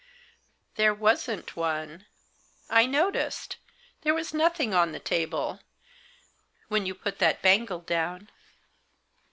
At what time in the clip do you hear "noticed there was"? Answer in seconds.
2.87-4.33